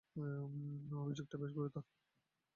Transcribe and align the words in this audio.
অভিযোগটা 1.01 1.35
বেশ 1.37 1.51
গুরুতর। 1.53 1.83